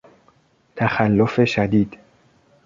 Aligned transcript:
تخلف 0.75 1.43
شدید 1.45 1.97